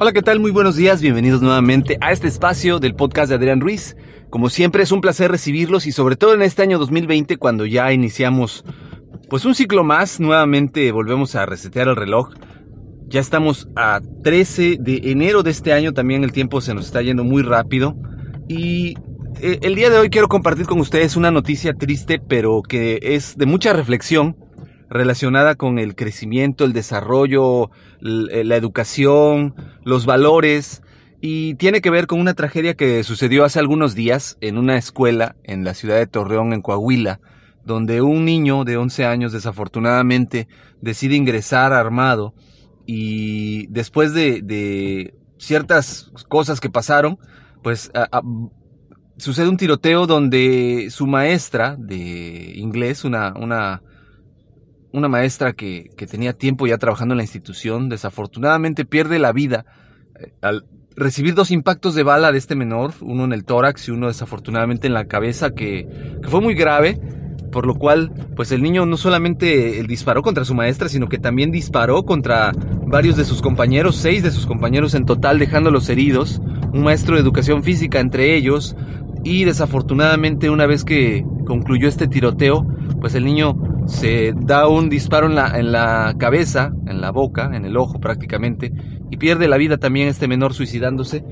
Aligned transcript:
Hola, 0.00 0.12
¿qué 0.12 0.22
tal? 0.22 0.40
Muy 0.40 0.50
buenos 0.50 0.74
días, 0.74 1.00
bienvenidos 1.00 1.40
nuevamente 1.40 1.96
a 2.00 2.10
este 2.10 2.26
espacio 2.26 2.80
del 2.80 2.96
podcast 2.96 3.28
de 3.28 3.36
Adrián 3.36 3.60
Ruiz. 3.60 3.96
Como 4.28 4.50
siempre 4.50 4.82
es 4.82 4.90
un 4.90 5.00
placer 5.00 5.30
recibirlos 5.30 5.86
y 5.86 5.92
sobre 5.92 6.16
todo 6.16 6.34
en 6.34 6.42
este 6.42 6.62
año 6.62 6.80
2020 6.80 7.36
cuando 7.36 7.64
ya 7.64 7.92
iniciamos 7.92 8.64
pues 9.30 9.44
un 9.44 9.54
ciclo 9.54 9.84
más, 9.84 10.18
nuevamente 10.18 10.90
volvemos 10.90 11.36
a 11.36 11.46
resetear 11.46 11.86
el 11.86 11.94
reloj. 11.94 12.30
Ya 13.06 13.20
estamos 13.20 13.68
a 13.76 14.00
13 14.24 14.78
de 14.80 15.00
enero 15.04 15.44
de 15.44 15.52
este 15.52 15.72
año, 15.72 15.92
también 15.92 16.24
el 16.24 16.32
tiempo 16.32 16.60
se 16.60 16.74
nos 16.74 16.86
está 16.86 17.02
yendo 17.02 17.22
muy 17.22 17.42
rápido 17.42 17.96
y 18.48 18.96
eh, 19.40 19.60
el 19.62 19.76
día 19.76 19.90
de 19.90 19.98
hoy 19.98 20.10
quiero 20.10 20.26
compartir 20.26 20.66
con 20.66 20.80
ustedes 20.80 21.16
una 21.16 21.30
noticia 21.30 21.72
triste 21.72 22.18
pero 22.18 22.62
que 22.62 22.98
es 23.00 23.36
de 23.36 23.46
mucha 23.46 23.72
reflexión 23.72 24.36
relacionada 24.90 25.54
con 25.54 25.78
el 25.78 25.94
crecimiento, 25.94 26.64
el 26.64 26.72
desarrollo, 26.72 27.70
eh, 28.00 28.44
la 28.44 28.56
educación, 28.56 29.54
los 29.84 30.06
valores, 30.06 30.82
y 31.20 31.54
tiene 31.54 31.80
que 31.80 31.90
ver 31.90 32.06
con 32.06 32.20
una 32.20 32.34
tragedia 32.34 32.74
que 32.74 33.02
sucedió 33.02 33.44
hace 33.44 33.58
algunos 33.58 33.94
días 33.94 34.36
en 34.40 34.56
una 34.56 34.76
escuela 34.76 35.36
en 35.42 35.64
la 35.64 35.74
ciudad 35.74 35.96
de 35.96 36.06
Torreón, 36.06 36.52
en 36.52 36.62
Coahuila, 36.62 37.20
donde 37.64 38.02
un 38.02 38.24
niño 38.24 38.64
de 38.64 38.76
11 38.76 39.04
años 39.04 39.32
desafortunadamente 39.32 40.48
decide 40.80 41.16
ingresar 41.16 41.72
armado 41.72 42.34
y 42.86 43.66
después 43.66 44.14
de, 44.14 45.14
ciertas 45.36 46.10
cosas 46.28 46.58
que 46.58 46.70
pasaron, 46.70 47.18
pues 47.62 47.92
sucede 49.18 49.48
un 49.48 49.56
tiroteo 49.56 50.06
donde 50.06 50.88
su 50.90 51.06
maestra 51.06 51.76
de 51.78 52.52
inglés, 52.56 53.04
una, 53.04 53.34
una 53.36 53.82
una 54.92 55.08
maestra 55.08 55.52
que, 55.52 55.90
tenía 56.10 56.32
tiempo 56.32 56.66
ya 56.66 56.78
trabajando 56.78 57.14
en 57.14 57.18
la 57.18 57.24
institución, 57.24 57.88
desafortunadamente 57.88 58.84
pierde 58.84 59.18
la 59.18 59.32
vida 59.32 59.64
eh, 60.18 60.32
al 60.40 60.64
recibir 60.96 61.34
dos 61.34 61.50
impactos 61.50 61.94
de 61.94 62.02
bala 62.02 62.32
de 62.32 62.38
este 62.38 62.56
menor, 62.56 62.92
uno 63.00 63.24
en 63.24 63.32
el 63.32 63.44
tórax 63.44 63.88
y 63.88 63.92
uno 63.92 64.08
desafortunadamente 64.08 64.88
en 64.88 64.94
la 64.94 65.04
cabeza, 65.04 65.50
que, 65.50 65.86
fue 66.22 66.40
muy 66.40 66.54
grave, 66.54 66.98
por 67.52 67.66
lo 67.66 67.76
cual, 67.76 68.12
pues 68.34 68.50
el 68.52 68.62
niño 68.62 68.84
no 68.84 68.96
solamente 68.96 69.82
disparó 69.84 70.22
contra 70.22 70.44
su 70.44 70.54
maestra, 70.54 70.88
sino 70.88 71.08
que 71.08 71.18
también 71.18 71.50
disparó 71.50 72.04
contra 72.04 72.52
varios 72.86 73.16
de 73.16 73.24
sus 73.24 73.40
compañeros, 73.40 73.96
seis 73.96 74.22
de 74.22 74.30
sus 74.30 74.46
compañeros 74.46 74.94
en 74.94 75.06
total, 75.06 75.38
dejándolos 75.38 75.88
heridos, 75.88 76.40
un 76.72 76.82
maestro 76.82 77.14
de 77.14 77.22
educación 77.22 77.62
física 77.62 78.00
entre 78.00 78.34
ellos, 78.34 78.76
y 79.24 79.44
desafortunadamente 79.44 80.50
una 80.50 80.66
vez 80.66 80.84
que 80.84 81.24
concluyó 81.46 81.88
este 81.88 82.08
tiroteo, 82.08 82.66
pues 83.00 83.14
el 83.14 83.24
niño 83.24 83.56
se 83.88 84.34
da 84.36 84.68
un 84.68 84.90
disparo 84.90 85.26
en 85.26 85.34
la, 85.34 85.58
en 85.58 85.72
la 85.72 86.14
cabeza, 86.18 86.72
en 86.86 87.00
la 87.00 87.10
boca, 87.10 87.50
en 87.54 87.64
el 87.64 87.76
ojo 87.76 87.98
prácticamente, 87.98 88.70
y 89.10 89.16
pierde 89.16 89.48
la 89.48 89.56
vida 89.56 89.78
también 89.78 90.08
este 90.08 90.28
menor 90.28 90.52
suicidándose, 90.52 91.24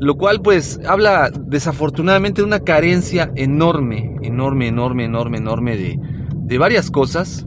lo 0.00 0.16
cual 0.16 0.42
pues 0.42 0.78
habla 0.86 1.30
desafortunadamente 1.46 2.42
de 2.42 2.46
una 2.46 2.60
carencia 2.60 3.32
enorme, 3.36 4.16
enorme, 4.22 4.68
enorme, 4.68 5.04
enorme, 5.04 5.38
enorme 5.38 5.76
de, 5.76 5.98
de 6.30 6.58
varias 6.58 6.90
cosas. 6.90 7.46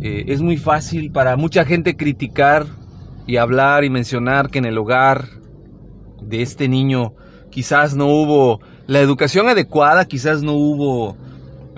Eh, 0.00 0.24
es 0.28 0.40
muy 0.40 0.56
fácil 0.56 1.12
para 1.12 1.36
mucha 1.36 1.64
gente 1.66 1.96
criticar 1.96 2.64
y 3.26 3.36
hablar 3.36 3.84
y 3.84 3.90
mencionar 3.90 4.48
que 4.48 4.58
en 4.58 4.64
el 4.64 4.78
hogar 4.78 5.26
de 6.22 6.40
este 6.40 6.66
niño 6.68 7.12
quizás 7.50 7.94
no 7.94 8.06
hubo 8.06 8.60
la 8.86 9.00
educación 9.00 9.48
adecuada, 9.48 10.06
quizás 10.06 10.42
no 10.42 10.54
hubo 10.54 11.16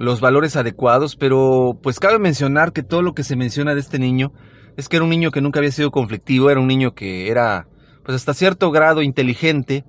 los 0.00 0.22
valores 0.22 0.56
adecuados, 0.56 1.14
pero 1.14 1.78
pues 1.82 2.00
cabe 2.00 2.18
mencionar 2.18 2.72
que 2.72 2.82
todo 2.82 3.02
lo 3.02 3.12
que 3.12 3.22
se 3.22 3.36
menciona 3.36 3.74
de 3.74 3.80
este 3.80 3.98
niño 3.98 4.32
es 4.78 4.88
que 4.88 4.96
era 4.96 5.04
un 5.04 5.10
niño 5.10 5.30
que 5.30 5.42
nunca 5.42 5.60
había 5.60 5.72
sido 5.72 5.90
conflictivo, 5.90 6.48
era 6.48 6.58
un 6.58 6.68
niño 6.68 6.94
que 6.94 7.28
era 7.28 7.68
pues 8.02 8.16
hasta 8.16 8.32
cierto 8.32 8.70
grado 8.70 9.02
inteligente, 9.02 9.84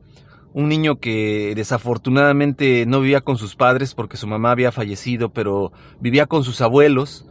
un 0.54 0.68
niño 0.68 0.98
que 1.00 1.54
desafortunadamente 1.56 2.86
no 2.86 3.00
vivía 3.00 3.22
con 3.22 3.38
sus 3.38 3.56
padres 3.56 3.96
porque 3.96 4.18
su 4.18 4.28
mamá 4.28 4.52
había 4.52 4.74
fallecido, 4.74 5.30
pero 5.30 5.72
vivía 6.02 6.26
con 6.26 6.44
sus 6.44 6.60
abuelos. 6.60 7.26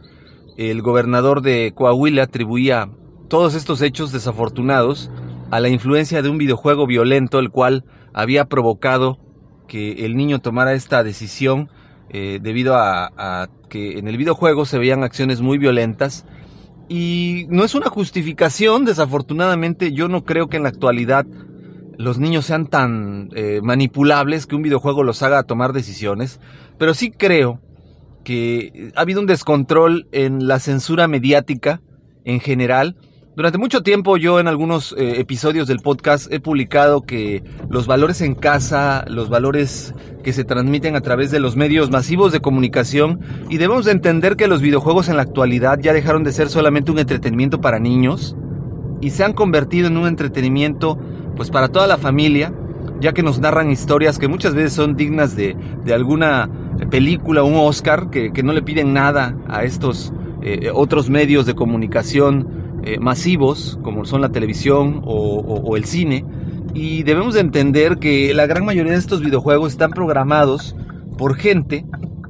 El 0.57 0.81
gobernador 0.81 1.43
de 1.43 1.73
Coahuila 1.75 2.23
atribuía 2.23 2.89
todos 3.29 3.53
estos 3.53 3.83
hechos 3.83 4.11
desafortunados 4.11 5.11
a 5.51 5.59
la 5.59 5.69
influencia 5.69 6.23
de 6.23 6.29
un 6.29 6.39
videojuego 6.39 6.87
violento 6.87 7.37
el 7.37 7.51
cual 7.51 7.85
había 8.11 8.45
provocado 8.45 9.19
que 9.67 10.03
el 10.03 10.15
niño 10.15 10.39
tomara 10.39 10.73
esta 10.73 11.03
decisión 11.03 11.69
eh, 12.13 12.39
debido 12.41 12.75
a, 12.75 13.47
que 13.69 13.97
en 13.97 14.09
el 14.09 14.17
videojuego 14.17 14.65
se 14.65 14.77
veían 14.77 15.03
acciones 15.03 15.39
muy 15.39 15.57
violentas. 15.57 16.25
Y 16.89 17.45
no 17.49 17.63
es 17.63 17.73
una 17.73 17.89
justificación, 17.89 18.83
desafortunadamente 18.83 19.93
yo 19.93 20.09
no 20.09 20.25
creo 20.25 20.49
que 20.49 20.57
en 20.57 20.63
la 20.63 20.69
actualidad 20.69 21.25
los 21.97 22.19
niños 22.19 22.45
sean 22.45 22.67
tan 22.67 23.29
eh, 23.33 23.61
manipulables 23.63 24.45
que 24.45 24.55
un 24.55 24.61
videojuego 24.61 25.03
los 25.03 25.23
haga 25.23 25.43
tomar 25.43 25.71
decisiones, 25.71 26.41
pero 26.77 26.93
sí 26.93 27.11
creo 27.11 27.61
que 28.25 28.91
ha 28.95 29.01
habido 29.01 29.21
un 29.21 29.25
descontrol 29.25 30.09
en 30.11 30.47
la 30.47 30.59
censura 30.59 31.07
mediática 31.07 31.81
en 32.25 32.41
general 32.41 32.97
durante 33.41 33.57
mucho 33.57 33.81
tiempo 33.81 34.17
yo 34.17 34.39
en 34.39 34.47
algunos 34.47 34.93
eh, 34.99 35.19
episodios 35.19 35.67
del 35.67 35.79
podcast 35.79 36.31
he 36.31 36.39
publicado 36.39 37.01
que 37.01 37.43
los 37.71 37.87
valores 37.87 38.21
en 38.21 38.35
casa, 38.35 39.03
los 39.07 39.29
valores 39.29 39.95
que 40.23 40.31
se 40.31 40.43
transmiten 40.43 40.95
a 40.95 41.01
través 41.01 41.31
de 41.31 41.39
los 41.39 41.55
medios 41.55 41.89
masivos 41.89 42.31
de 42.31 42.39
comunicación 42.39 43.19
y 43.49 43.57
debemos 43.57 43.85
de 43.85 43.93
entender 43.93 44.35
que 44.35 44.47
los 44.47 44.61
videojuegos 44.61 45.09
en 45.09 45.15
la 45.15 45.23
actualidad 45.23 45.79
ya 45.79 45.91
dejaron 45.91 46.23
de 46.23 46.33
ser 46.33 46.49
solamente 46.49 46.91
un 46.91 46.99
entretenimiento 46.99 47.59
para 47.61 47.79
niños 47.79 48.35
y 49.01 49.09
se 49.09 49.23
han 49.23 49.33
convertido 49.33 49.87
en 49.87 49.97
un 49.97 50.05
entretenimiento 50.05 50.99
pues 51.35 51.49
para 51.49 51.69
toda 51.69 51.87
la 51.87 51.97
familia, 51.97 52.53
ya 52.99 53.11
que 53.11 53.23
nos 53.23 53.39
narran 53.39 53.71
historias 53.71 54.19
que 54.19 54.27
muchas 54.27 54.53
veces 54.53 54.73
son 54.73 54.95
dignas 54.95 55.35
de, 55.35 55.57
de 55.83 55.93
alguna 55.95 56.47
película, 56.91 57.41
un 57.41 57.55
Oscar, 57.55 58.11
que, 58.11 58.33
que, 58.33 58.43
no 58.43 58.53
le 58.53 58.61
piden 58.61 58.93
nada 58.93 59.35
a 59.49 59.63
estos 59.63 60.13
eh, 60.43 60.69
otros 60.71 61.09
medios 61.09 61.47
de 61.47 61.55
comunicación 61.55 62.60
eh, 62.83 62.99
masivos, 62.99 63.79
como 63.83 64.05
son 64.05 64.21
la 64.21 64.29
televisión 64.29 65.01
o, 65.03 65.75
el 65.77 65.85
cine, 65.85 66.25
y 66.73 67.03
debemos 67.03 67.33
de 67.33 67.41
entender 67.41 67.97
que 67.97 68.33
la 68.33 68.45
gran 68.45 68.65
mayoría 68.65 68.93
de 68.93 68.97
estos 68.97 69.21
videojuegos 69.21 69.73
están 69.73 69.91
programados 69.91 70.75
por 71.17 71.35
gente 71.35 71.85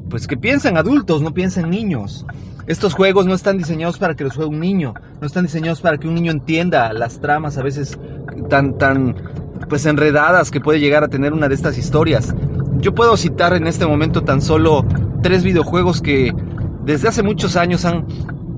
pues 0.09 0.27
que 0.27 0.36
piensa 0.36 0.68
en 0.68 0.77
adultos, 0.77 1.21
no 1.21 1.33
piensa 1.33 1.62
en 1.62 1.69
niños. 1.69 2.25
Estos 2.68 2.94
juegos 2.94 3.25
no 3.25 3.33
están 3.33 3.57
diseñados 3.57 3.98
para 3.98 4.15
que 4.15 4.25
los 4.25 4.36
juegue 4.36 4.51
un 4.51 4.59
niño, 4.59 4.94
no 5.19 5.25
están 5.25 5.45
diseñados 5.45 5.81
para 5.81 5.98
que 5.98 6.07
un 6.07 6.15
niño 6.15 6.31
entienda 6.31 6.92
las 6.94 7.19
tramas 7.19 7.57
a 7.57 7.63
veces 7.63 7.97
tan, 8.50 8.77
tan, 8.77 9.15
pues 9.69 9.86
enredadas 9.86 10.51
que 10.51 10.59
puede 10.59 10.80
llegar 10.80 11.04
a 11.04 11.07
tener 11.07 11.33
una 11.33 11.47
de 11.47 11.56
estas 11.56 11.77
historias. 11.77 12.36
Yo 12.77 12.94
puedo 12.94 13.15
citar 13.15 13.54
en 13.54 13.68
este 13.68 13.86
momento 13.86 14.24
tan 14.24 14.42
solo 14.42 14.86
tres 15.24 15.44
videojuegos 15.44 16.01
que 16.01 16.33
desde 16.83 17.07
hace 17.07 17.24
muchos 17.24 17.56
años 17.56 17.86
han 17.86 18.06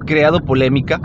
creado 0.06 0.40
polémica. 0.44 1.00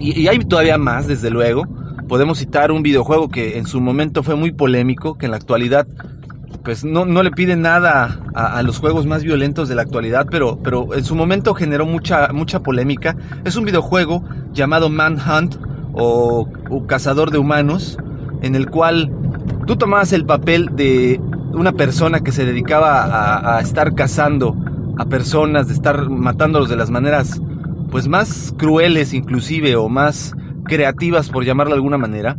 Y, 0.00 0.26
hay 0.28 0.38
todavía 0.40 0.78
más, 0.78 1.06
desde 1.06 1.30
luego. 1.30 1.66
Podemos 2.08 2.38
citar 2.38 2.70
un 2.72 2.82
videojuego 2.82 3.28
que 3.28 3.58
en 3.58 3.66
su 3.66 3.80
momento 3.80 4.22
fue 4.22 4.36
muy 4.36 4.52
polémico, 4.52 5.16
que 5.16 5.26
en 5.26 5.30
la 5.30 5.38
actualidad 5.38 5.86
pues 6.62 6.82
no, 6.82 7.04
no 7.04 7.22
le 7.22 7.30
pide 7.30 7.56
nada 7.56 8.20
a, 8.34 8.62
los 8.62 8.78
juegos 8.78 9.04
más 9.04 9.22
violentos 9.22 9.68
de 9.68 9.74
la 9.74 9.82
actualidad, 9.82 10.26
pero, 10.30 10.58
pero 10.62 10.94
en 10.94 11.04
su 11.04 11.14
momento 11.14 11.52
generó 11.52 11.84
mucha, 11.84 12.28
mucha 12.32 12.60
polémica. 12.60 13.16
Es 13.44 13.56
un 13.56 13.66
videojuego 13.66 14.24
llamado 14.52 14.88
Manhunt 14.88 15.56
o, 15.92 16.48
Cazador 16.86 17.30
de 17.30 17.38
Humanos, 17.38 17.98
en 18.40 18.54
el 18.54 18.70
cual 18.70 19.12
tú 19.66 19.76
tomabas 19.76 20.14
el 20.14 20.24
papel 20.24 20.70
de 20.74 21.20
una 21.52 21.72
persona 21.72 22.20
que 22.20 22.32
se 22.32 22.46
dedicaba 22.46 23.56
a 23.56 23.60
estar 23.60 23.94
cazando 23.94 24.56
a 24.98 25.04
personas, 25.06 25.68
de 25.68 25.74
estar 25.74 26.08
matándolos 26.08 26.68
de 26.68 26.76
las 26.76 26.90
maneras 26.90 27.40
pues 27.94 28.08
más 28.08 28.52
crueles 28.58 29.14
inclusive 29.14 29.76
o 29.76 29.88
más 29.88 30.34
creativas 30.64 31.28
por 31.28 31.44
llamarlo 31.44 31.74
de 31.74 31.76
alguna 31.76 31.96
manera. 31.96 32.36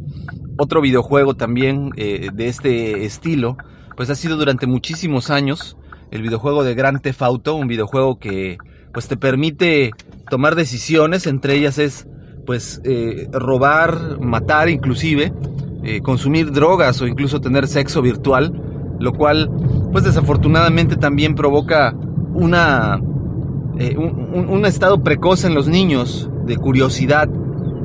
Otro 0.58 0.82
videojuego 0.82 1.36
también 1.36 1.92
eh, 1.96 2.28
de 2.34 2.50
este 2.50 3.06
estilo 3.06 3.56
pues 3.96 4.10
ha 4.10 4.16
sido 4.16 4.36
durante 4.36 4.68
muchísimos 4.68 5.30
años 5.30 5.78
el 6.12 6.24
videojuego 6.24 6.66
de 6.66 6.76
Grand 6.76 7.00
Theft 7.00 7.22
Auto, 7.22 7.56
un 7.56 7.70
videojuego 7.70 8.20
que 8.20 8.58
pues 8.94 9.08
te 9.08 9.16
permite 9.16 9.92
tomar 10.30 10.56
decisiones, 10.56 11.26
entre 11.26 11.54
ellas 11.56 11.78
es 11.78 12.06
pues 12.46 12.82
eh, 12.84 13.30
robar, 13.32 14.20
matar 14.20 14.68
inclusive, 14.68 15.32
eh, 15.86 16.02
consumir 16.02 16.52
drogas 16.52 17.02
o 17.02 17.08
incluso 17.08 17.40
tener 17.40 17.70
sexo 17.70 18.02
virtual, 18.02 18.52
lo 19.00 19.14
cual 19.14 19.50
pues 19.94 20.04
desafortunadamente 20.04 20.98
también 20.98 21.34
provoca 21.34 21.96
una 22.34 23.00
eh, 23.78 23.98
un, 23.98 24.66
estado 24.66 25.04
precoz 25.04 25.44
en 25.44 25.54
los 25.54 25.68
niños 25.68 26.30
de 26.46 26.56
curiosidad 26.56 27.30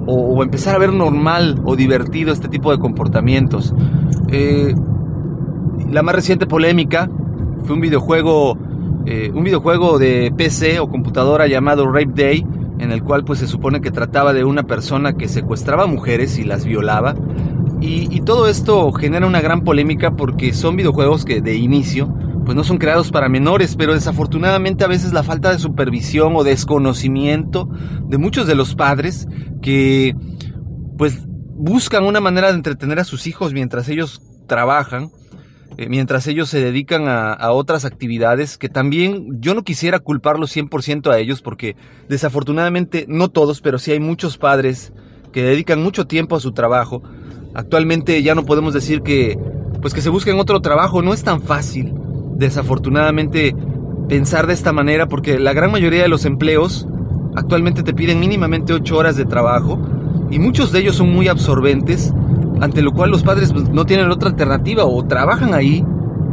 o, 0.06 0.42
empezar 0.42 0.74
a 0.74 0.78
ver 0.78 0.92
normal 0.92 1.60
o 1.64 1.74
divertido 1.74 2.32
este 2.32 2.48
tipo 2.48 2.70
de 2.70 2.78
comportamientos. 2.78 3.74
Eh, 4.28 4.74
la 5.90 6.02
más 6.02 6.14
reciente 6.14 6.46
polémica 6.46 7.10
fue 7.64 7.74
un 7.74 7.80
videojuego, 7.80 8.56
eh, 9.06 9.32
un 9.34 9.42
videojuego 9.42 9.98
de 9.98 10.32
PC 10.36 10.78
o 10.78 10.88
computadora 10.88 11.48
llamado 11.48 11.86
Rape 11.86 12.12
Day, 12.14 12.46
en 12.78 12.92
el 12.92 13.02
cual 13.02 13.24
pues 13.24 13.40
se 13.40 13.48
supone 13.48 13.80
que 13.80 13.90
trataba 13.90 14.32
de 14.32 14.44
una 14.44 14.62
persona 14.62 15.14
que 15.14 15.28
secuestraba 15.28 15.86
mujeres 15.86 16.38
y 16.38 16.44
las 16.44 16.64
violaba. 16.64 17.14
Y 17.82 18.20
todo 18.20 18.46
esto 18.46 18.92
genera 18.92 19.26
una 19.26 19.40
gran 19.40 19.62
polémica 19.62 20.10
porque 20.10 20.52
son 20.52 20.76
videojuegos 20.76 21.24
que 21.24 21.40
de 21.40 21.56
inicio 21.56 22.14
pues 22.44 22.56
no 22.56 22.64
son 22.64 22.78
creados 22.78 23.10
para 23.10 23.28
menores, 23.28 23.76
pero 23.76 23.94
desafortunadamente 23.94 24.84
a 24.84 24.88
veces 24.88 25.12
la 25.12 25.22
falta 25.22 25.50
de 25.50 25.58
supervisión 25.58 26.34
o 26.36 26.44
desconocimiento 26.44 27.68
de 28.08 28.18
muchos 28.18 28.46
de 28.46 28.54
los 28.54 28.74
padres 28.74 29.28
que 29.62 30.14
pues 30.96 31.26
buscan 31.28 32.04
una 32.04 32.20
manera 32.20 32.48
de 32.48 32.54
entretener 32.54 32.98
a 32.98 33.04
sus 33.04 33.26
hijos 33.26 33.52
mientras 33.52 33.88
ellos 33.88 34.22
trabajan, 34.46 35.10
eh, 35.76 35.88
mientras 35.88 36.26
ellos 36.26 36.48
se 36.48 36.60
dedican 36.60 37.06
a, 37.08 37.32
a, 37.32 37.52
otras 37.52 37.84
actividades 37.84 38.58
que 38.58 38.68
también 38.68 39.40
yo 39.40 39.54
no 39.54 39.62
quisiera 39.62 39.98
culparlos 39.98 40.54
100% 40.56 41.10
a 41.10 41.18
ellos 41.18 41.42
porque 41.42 41.76
desafortunadamente 42.08 43.04
no 43.08 43.28
todos, 43.28 43.60
pero 43.60 43.78
sí 43.78 43.92
hay 43.92 44.00
muchos 44.00 44.38
padres 44.38 44.92
que 45.32 45.42
dedican 45.42 45.82
mucho 45.82 46.06
tiempo 46.06 46.36
a 46.36 46.40
su 46.40 46.52
trabajo. 46.52 47.02
Actualmente 47.54 48.22
ya 48.22 48.34
no 48.34 48.44
podemos 48.44 48.74
decir 48.74 49.02
que 49.02 49.38
pues 49.80 49.94
que 49.94 50.02
se 50.02 50.10
busquen 50.10 50.38
otro 50.38 50.60
trabajo, 50.60 51.02
no 51.02 51.14
es 51.14 51.22
tan 51.22 51.40
fácil 51.42 51.94
desafortunadamente 52.40 53.54
pensar 54.08 54.48
de 54.48 54.54
esta 54.54 54.72
manera 54.72 55.06
porque 55.06 55.38
la 55.38 55.52
gran 55.52 55.70
mayoría 55.70 56.02
de 56.02 56.08
los 56.08 56.24
empleos 56.24 56.88
actualmente 57.36 57.84
te 57.84 57.94
piden 57.94 58.18
mínimamente 58.18 58.72
8 58.72 58.96
horas 58.96 59.16
de 59.16 59.26
trabajo 59.26 59.78
y 60.30 60.38
muchos 60.40 60.72
de 60.72 60.80
ellos 60.80 60.96
son 60.96 61.12
muy 61.12 61.28
absorbentes, 61.28 62.12
ante 62.60 62.82
lo 62.82 62.92
cual 62.92 63.10
los 63.10 63.22
padres 63.22 63.52
pues, 63.52 63.68
no 63.68 63.84
tienen 63.84 64.10
otra 64.10 64.30
alternativa, 64.30 64.84
o 64.84 65.04
trabajan 65.04 65.54
ahí 65.54 65.84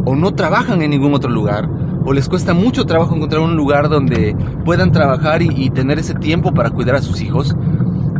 o 0.06 0.16
no 0.16 0.34
trabajan 0.34 0.82
en 0.82 0.92
ningún 0.92 1.14
otro 1.14 1.30
lugar, 1.30 1.70
o 2.06 2.14
les 2.14 2.30
cuesta 2.30 2.54
mucho 2.54 2.86
trabajo 2.86 3.16
encontrar 3.16 3.42
un 3.42 3.58
lugar 3.58 3.90
donde 3.90 4.36
puedan 4.64 4.92
trabajar 4.92 5.42
y, 5.42 5.70
tener 5.72 6.00
ese 6.00 6.14
tiempo 6.14 6.54
para 6.54 6.70
cuidar 6.70 6.96
a 6.96 7.02
sus 7.02 7.22
hijos. 7.22 7.56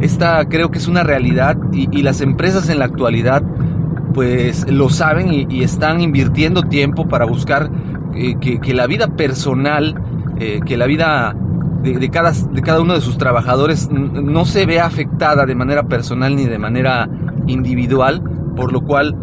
Esta 0.02 0.44
creo 0.50 0.70
que 0.70 0.80
es 0.80 0.88
una 0.88 1.04
realidad 1.04 1.58
y 1.72 2.02
las 2.02 2.22
empresas 2.22 2.70
en 2.70 2.80
la 2.80 2.86
actualidad 2.86 3.44
pues 4.14 4.70
lo 4.70 4.90
saben 4.90 5.34
y, 5.34 5.64
están 5.64 6.02
invirtiendo 6.02 6.64
tiempo 6.64 7.08
para 7.08 7.26
buscar 7.26 7.70
eh, 8.16 8.36
que, 8.40 8.74
la 8.74 8.88
vida 8.88 9.16
personal, 9.16 9.96
eh, 10.40 10.60
que 10.66 10.78
la 10.78 10.86
vida 10.86 11.36
de, 11.84 12.10
cada, 12.10 12.32
de 12.32 12.62
cada 12.62 12.82
uno 12.82 12.94
de 12.94 13.02
sus 13.02 13.18
trabajadores 13.18 13.90
no 13.92 14.46
se 14.46 14.66
vea 14.66 14.86
afectada 14.86 15.46
de 15.46 15.56
manera 15.56 15.84
personal 15.84 16.36
ni 16.36 16.46
de 16.46 16.58
manera 16.58 17.10
individual, 17.48 18.22
por 18.56 18.72
lo 18.72 18.82
cual 18.82 19.16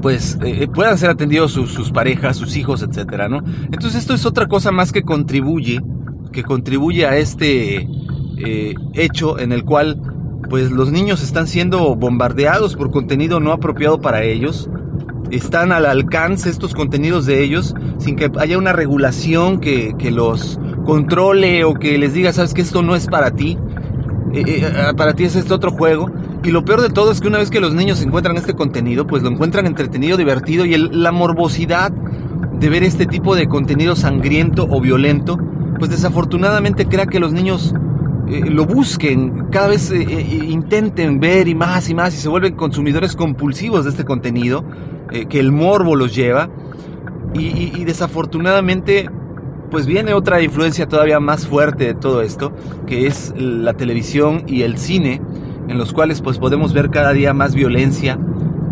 pues 0.00 0.38
eh, 0.44 0.68
puedan 0.72 0.96
ser 0.96 1.10
atendidos 1.10 1.52
sus, 1.52 1.72
sus, 1.72 1.90
parejas, 1.90 2.36
sus 2.36 2.56
hijos, 2.56 2.82
etcétera, 2.82 3.28
¿no? 3.28 3.42
Entonces 3.72 3.96
esto 3.96 4.14
es 4.14 4.24
otra 4.26 4.46
cosa 4.46 4.70
más 4.70 4.92
que 4.92 5.02
contribuye, 5.02 5.80
que 6.32 6.44
contribuye 6.44 7.06
a 7.06 7.16
este 7.16 7.88
hecho 8.94 9.40
en 9.40 9.50
el 9.50 9.64
cual 9.64 10.00
pues 10.48 10.70
los 10.70 10.90
niños 10.90 11.22
están 11.22 11.46
siendo 11.46 11.94
bombardeados 11.94 12.76
por 12.76 12.90
contenido 12.90 13.40
no 13.40 13.52
apropiado 13.52 14.00
para 14.00 14.22
ellos. 14.22 14.68
Están 15.30 15.72
al 15.72 15.84
alcance 15.84 16.48
estos 16.48 16.74
contenidos 16.74 17.26
de 17.26 17.42
ellos 17.42 17.74
sin 17.98 18.16
que 18.16 18.30
haya 18.38 18.56
una 18.56 18.72
regulación 18.72 19.60
que, 19.60 19.94
que 19.98 20.10
los 20.10 20.58
controle 20.84 21.64
o 21.64 21.74
que 21.74 21.98
les 21.98 22.14
diga, 22.14 22.32
sabes 22.32 22.54
que 22.54 22.62
esto 22.62 22.82
no 22.82 22.96
es 22.96 23.06
para 23.08 23.32
ti, 23.32 23.58
eh, 24.32 24.42
eh, 24.46 24.92
para 24.96 25.14
ti 25.14 25.24
es 25.24 25.36
este 25.36 25.52
otro 25.52 25.70
juego. 25.70 26.10
Y 26.44 26.50
lo 26.50 26.64
peor 26.64 26.80
de 26.80 26.88
todo 26.88 27.10
es 27.10 27.20
que 27.20 27.28
una 27.28 27.38
vez 27.38 27.50
que 27.50 27.60
los 27.60 27.74
niños 27.74 28.00
encuentran 28.00 28.36
este 28.36 28.54
contenido, 28.54 29.06
pues 29.06 29.22
lo 29.22 29.28
encuentran 29.28 29.66
entretenido, 29.66 30.16
divertido 30.16 30.64
y 30.64 30.76
la 30.76 31.12
morbosidad 31.12 31.90
de 31.90 32.68
ver 32.70 32.84
este 32.84 33.06
tipo 33.06 33.36
de 33.36 33.48
contenido 33.48 33.96
sangriento 33.96 34.66
o 34.70 34.80
violento, 34.80 35.38
pues 35.78 35.90
desafortunadamente 35.90 36.86
crea 36.86 37.06
que 37.06 37.20
los 37.20 37.32
niños 37.32 37.74
eh, 38.30 38.50
lo 38.50 38.66
busquen, 38.66 39.46
cada 39.50 39.68
vez 39.68 39.90
eh, 39.90 40.04
eh, 40.08 40.46
intenten 40.48 41.18
ver 41.20 41.48
y 41.48 41.54
más 41.54 41.88
y 41.88 41.94
más 41.94 42.14
y 42.14 42.18
se 42.18 42.28
vuelven 42.28 42.54
consumidores 42.54 43.16
compulsivos 43.16 43.84
de 43.84 43.90
este 43.90 44.04
contenido, 44.04 44.64
eh, 45.10 45.26
que 45.26 45.40
el 45.40 45.52
morbo 45.52 45.96
los 45.96 46.14
lleva. 46.14 46.50
Y, 47.34 47.72
y, 47.78 47.84
desafortunadamente, 47.84 49.10
pues 49.70 49.86
viene 49.86 50.14
otra 50.14 50.40
influencia 50.42 50.88
todavía 50.88 51.20
más 51.20 51.46
fuerte 51.46 51.84
de 51.84 51.94
todo 51.94 52.22
esto, 52.22 52.52
que 52.86 53.06
es 53.06 53.34
la 53.36 53.74
televisión 53.74 54.44
y 54.46 54.62
el 54.62 54.78
cine, 54.78 55.20
en 55.68 55.76
los 55.76 55.92
cuales 55.92 56.22
pues 56.22 56.38
podemos 56.38 56.72
ver 56.72 56.88
cada 56.90 57.12
día 57.12 57.34
más 57.34 57.54
violencia 57.54 58.18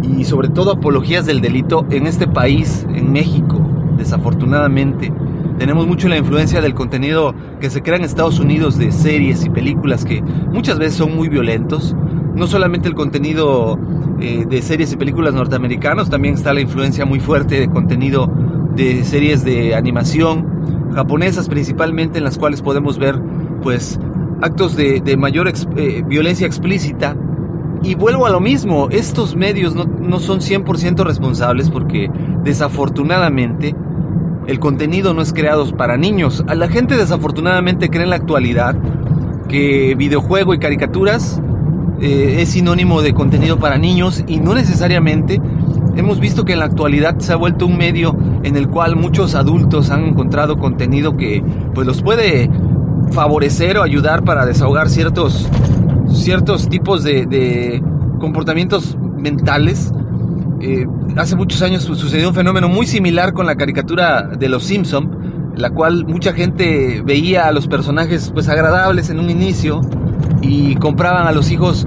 y 0.02 0.25
sobre 0.25 0.48
todo 0.48 0.72
apologías 0.72 1.26
del 1.26 1.42
delito 1.42 1.86
en 1.90 2.06
este 2.06 2.26
país, 2.26 2.86
en 2.94 3.12
México, 3.12 3.60
desafortunadamente 3.98 5.12
tenemos 5.58 5.86
mucho 5.86 6.08
la 6.08 6.16
influencia 6.16 6.60
del 6.60 6.75
contenido 6.75 7.34
que 7.60 7.70
se 7.70 7.82
crea 7.82 7.96
en 7.96 8.04
Estados 8.04 8.38
Unidos 8.38 8.78
de 8.78 8.92
series 8.92 9.44
y 9.44 9.50
películas 9.50 10.04
que 10.04 10.22
muchas 10.22 10.78
veces 10.78 10.94
son 10.94 11.16
muy 11.16 11.28
violentos. 11.28 11.94
No 12.34 12.46
solamente 12.46 12.88
el 12.88 12.94
contenido 12.94 13.78
eh, 14.20 14.44
de 14.48 14.62
series 14.62 14.92
y 14.92 14.96
películas 14.96 15.32
norteamericanos, 15.34 16.10
también 16.10 16.34
está 16.34 16.52
la 16.52 16.60
influencia 16.60 17.06
muy 17.06 17.20
fuerte 17.20 17.60
de 17.60 17.68
contenido 17.68 18.30
de 18.75 19.04
series 19.04 19.44
de 19.44 19.75
animación 19.75 20.56
japonesas 20.96 21.48
principalmente 21.48 22.18
en 22.18 22.25
las 22.25 22.38
cuales 22.38 22.62
podemos 22.62 22.98
ver 22.98 23.20
pues 23.62 24.00
actos 24.40 24.76
de, 24.76 25.00
de 25.00 25.16
mayor 25.16 25.46
ex, 25.46 25.68
eh, 25.76 26.02
violencia 26.06 26.46
explícita 26.46 27.16
y 27.82 27.94
vuelvo 27.94 28.26
a 28.26 28.30
lo 28.30 28.40
mismo, 28.40 28.88
estos 28.90 29.36
medios 29.36 29.75
no, 29.75 29.84
no 29.84 30.18
son 30.18 30.40
100% 30.40 31.04
responsables 31.04 31.70
porque 31.70 32.10
desafortunadamente 32.42 33.76
el 34.46 34.60
contenido 34.60 35.12
no 35.14 35.22
es 35.22 35.32
creado 35.32 35.66
para 35.76 35.96
niños. 35.96 36.44
A 36.46 36.54
la 36.54 36.68
gente 36.68 36.96
desafortunadamente 36.96 37.88
cree 37.88 38.04
en 38.04 38.10
la 38.10 38.16
actualidad 38.16 38.76
que 39.48 39.94
videojuego 39.96 40.54
y 40.54 40.58
caricaturas 40.58 41.40
eh, 42.00 42.38
es 42.40 42.50
sinónimo 42.50 43.02
de 43.02 43.14
contenido 43.14 43.58
para 43.58 43.78
niños 43.78 44.24
y 44.26 44.38
no 44.38 44.54
necesariamente. 44.54 45.40
Hemos 45.96 46.20
visto 46.20 46.44
que 46.44 46.52
en 46.52 46.58
la 46.58 46.66
actualidad 46.66 47.18
se 47.18 47.32
ha 47.32 47.36
vuelto 47.36 47.66
un 47.66 47.78
medio 47.78 48.16
en 48.42 48.56
el 48.56 48.68
cual 48.68 48.96
muchos 48.96 49.34
adultos 49.34 49.90
han 49.90 50.04
encontrado 50.04 50.58
contenido 50.58 51.16
que 51.16 51.42
pues 51.74 51.86
los 51.86 52.02
puede 52.02 52.50
favorecer 53.12 53.78
o 53.78 53.82
ayudar 53.82 54.24
para 54.24 54.44
desahogar 54.44 54.88
ciertos 54.90 55.48
ciertos 56.08 56.68
tipos 56.68 57.02
de, 57.02 57.26
de 57.26 57.82
comportamientos 58.20 58.96
mentales 59.16 59.92
eh, 60.60 60.86
hace 61.16 61.36
muchos 61.36 61.62
años 61.62 61.82
sucedió 61.82 62.28
un 62.28 62.34
fenómeno 62.34 62.68
muy 62.68 62.86
similar 62.86 63.32
con 63.32 63.46
la 63.46 63.56
caricatura 63.56 64.22
de 64.22 64.48
Los 64.48 64.64
Simpson, 64.64 65.52
la 65.56 65.70
cual 65.70 66.06
mucha 66.06 66.32
gente 66.32 67.02
veía 67.04 67.46
a 67.46 67.52
los 67.52 67.66
personajes 67.66 68.30
pues 68.32 68.48
agradables 68.48 69.10
en 69.10 69.20
un 69.20 69.30
inicio 69.30 69.80
y 70.42 70.76
compraban 70.76 71.26
a 71.26 71.32
los 71.32 71.50
hijos 71.50 71.86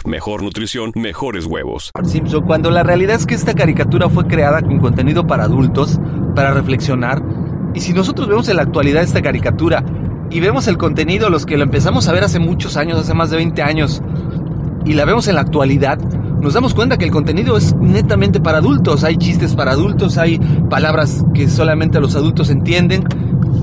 mejor 0.05 0.43
nutrición, 0.43 0.91
mejores 0.95 1.45
huevos. 1.45 1.91
Simpson, 2.03 2.43
cuando 2.45 2.71
la 2.71 2.83
realidad 2.83 3.15
es 3.15 3.25
que 3.25 3.35
esta 3.35 3.53
caricatura 3.53 4.09
fue 4.09 4.25
creada 4.27 4.61
con 4.61 4.79
contenido 4.79 5.27
para 5.27 5.43
adultos, 5.43 5.99
para 6.35 6.53
reflexionar, 6.53 7.21
y 7.73 7.79
si 7.79 7.93
nosotros 7.93 8.27
vemos 8.27 8.49
en 8.49 8.57
la 8.57 8.63
actualidad 8.63 9.03
esta 9.03 9.21
caricatura 9.21 9.83
y 10.29 10.39
vemos 10.39 10.67
el 10.67 10.77
contenido, 10.77 11.29
los 11.29 11.45
que 11.45 11.57
lo 11.57 11.63
empezamos 11.63 12.07
a 12.07 12.13
ver 12.13 12.23
hace 12.23 12.39
muchos 12.39 12.77
años, 12.77 12.99
hace 12.99 13.13
más 13.13 13.29
de 13.29 13.37
20 13.37 13.61
años, 13.63 14.01
y 14.85 14.93
la 14.93 15.05
vemos 15.05 15.27
en 15.27 15.35
la 15.35 15.41
actualidad, 15.41 15.99
nos 16.41 16.55
damos 16.55 16.73
cuenta 16.73 16.97
que 16.97 17.05
el 17.05 17.11
contenido 17.11 17.55
es 17.55 17.75
netamente 17.75 18.39
para 18.39 18.57
adultos. 18.57 19.03
Hay 19.03 19.15
chistes 19.17 19.53
para 19.53 19.73
adultos, 19.73 20.17
hay 20.17 20.39
palabras 20.71 21.23
que 21.35 21.47
solamente 21.47 21.99
los 21.99 22.15
adultos 22.15 22.49
entienden. 22.49 23.03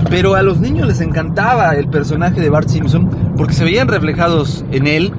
Pero 0.09 0.35
a 0.35 0.43
los 0.43 0.61
niños 0.61 0.87
les 0.87 1.01
encantaba 1.01 1.73
el 1.73 1.89
personaje 1.89 2.39
de 2.39 2.49
Bart 2.49 2.69
Simpson 2.69 3.09
porque 3.35 3.53
se 3.53 3.65
veían 3.65 3.89
reflejados 3.89 4.63
en 4.71 4.87
él 4.87 5.11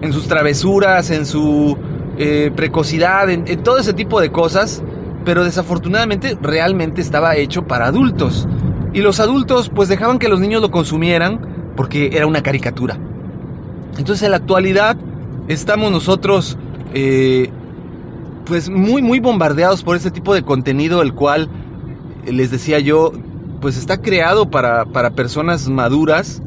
en 0.00 0.12
sus 0.12 0.28
travesuras, 0.28 1.10
en 1.10 1.26
su 1.26 1.76
eh, 2.18 2.50
precocidad, 2.54 3.28
en, 3.30 3.44
todo 3.62 3.78
ese 3.78 3.92
tipo 3.92 4.20
de 4.20 4.30
cosas, 4.30 4.82
pero 5.24 5.44
desafortunadamente 5.44 6.36
realmente 6.40 7.00
estaba 7.00 7.36
hecho 7.36 7.66
para 7.66 7.86
adultos. 7.86 8.48
Y 8.92 9.00
los 9.00 9.20
adultos 9.20 9.70
pues 9.74 9.88
dejaban 9.88 10.18
que 10.18 10.28
los 10.28 10.40
niños 10.40 10.62
lo 10.62 10.70
consumieran 10.70 11.72
porque 11.76 12.10
era 12.14 12.26
una 12.26 12.42
caricatura. 12.42 12.98
Entonces 13.98 14.22
en 14.22 14.30
la 14.30 14.38
actualidad 14.38 14.96
estamos 15.48 15.92
nosotros 15.92 16.56
eh, 16.94 17.50
pues 18.46 18.70
muy 18.70 19.02
muy 19.02 19.20
bombardeados 19.20 19.82
por 19.82 19.96
ese 19.96 20.10
tipo 20.10 20.34
de 20.34 20.42
contenido 20.42 21.02
el 21.02 21.12
cual 21.12 21.50
les 22.26 22.50
decía 22.50 22.78
yo 22.78 23.12
pues 23.60 23.76
está 23.76 24.00
creado 24.00 24.50
para, 24.50 24.86
para 24.86 25.10
personas 25.10 25.68
maduras 25.68 26.42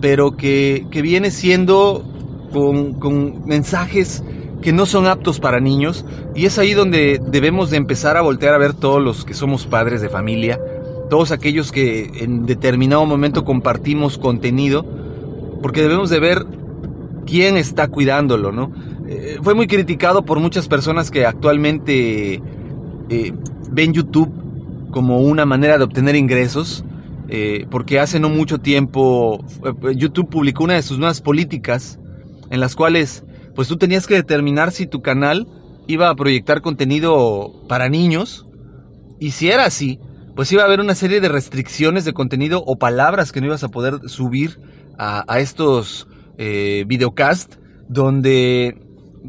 pero 0.00 0.36
que, 0.36 0.86
que 0.90 1.02
viene 1.02 1.30
siendo 1.30 2.04
con, 2.50 3.46
mensajes 3.46 4.22
que 4.62 4.72
no 4.72 4.86
son 4.86 5.06
aptos 5.06 5.38
para 5.38 5.60
niños 5.60 6.04
y 6.34 6.46
es 6.46 6.58
ahí 6.58 6.74
donde 6.74 7.20
debemos 7.26 7.70
de 7.70 7.76
empezar 7.76 8.16
a 8.16 8.22
voltear 8.22 8.54
a 8.54 8.58
ver 8.58 8.74
todos 8.74 9.02
los 9.02 9.24
que 9.24 9.34
somos 9.34 9.66
padres 9.66 10.00
de 10.00 10.08
familia, 10.08 10.60
todos 11.10 11.30
aquellos 11.30 11.72
que 11.72 12.10
en 12.20 12.46
determinado 12.46 13.04
momento 13.06 13.44
compartimos 13.44 14.18
contenido, 14.18 14.84
porque 15.62 15.82
debemos 15.82 16.10
de 16.10 16.20
ver 16.20 16.46
quién 17.26 17.56
está 17.56 17.88
cuidándolo, 17.88 18.52
¿no? 18.52 18.72
Eh, 19.08 19.38
fue 19.42 19.54
muy 19.54 19.66
criticado 19.66 20.24
por 20.24 20.40
muchas 20.40 20.66
personas 20.68 21.10
que 21.10 21.26
actualmente 21.26 22.42
eh, 23.08 23.32
ven 23.70 23.92
YouTube 23.92 24.32
como 24.90 25.20
una 25.20 25.44
manera 25.44 25.78
de 25.78 25.84
obtener 25.84 26.16
ingresos, 26.16 26.84
eh, 27.28 27.66
porque 27.70 28.00
hace 28.00 28.18
no 28.18 28.28
mucho 28.28 28.58
tiempo 28.58 29.44
YouTube 29.94 30.28
publicó 30.28 30.64
una 30.64 30.74
de 30.74 30.82
sus 30.82 30.98
nuevas 30.98 31.20
políticas 31.20 31.98
en 32.50 32.60
las 32.60 32.76
cuales 32.76 33.24
pues 33.54 33.68
tú 33.68 33.76
tenías 33.76 34.06
que 34.06 34.14
determinar 34.14 34.72
si 34.72 34.86
tu 34.86 35.00
canal 35.02 35.46
iba 35.86 36.10
a 36.10 36.14
proyectar 36.14 36.60
contenido 36.60 37.64
para 37.68 37.88
niños. 37.88 38.46
Y 39.18 39.30
si 39.30 39.50
era 39.50 39.64
así, 39.64 39.98
pues 40.34 40.52
iba 40.52 40.62
a 40.62 40.66
haber 40.66 40.80
una 40.80 40.94
serie 40.94 41.20
de 41.20 41.28
restricciones 41.28 42.04
de 42.04 42.12
contenido 42.12 42.62
o 42.66 42.76
palabras 42.76 43.32
que 43.32 43.40
no 43.40 43.46
ibas 43.46 43.64
a 43.64 43.68
poder 43.68 44.08
subir 44.08 44.60
a, 44.98 45.40
estos 45.40 46.08
eh, 46.38 46.84
videocasts 46.86 47.58
donde 47.88 48.78